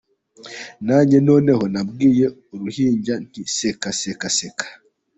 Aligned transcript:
Nanjye 0.85 1.17
noneho 1.29 1.63
nabwiye 1.73 2.25
uruhinja 2.53 3.13
nti 3.23 3.41
seka, 3.57 3.89
seka, 4.01 4.27
seka. 4.37 4.65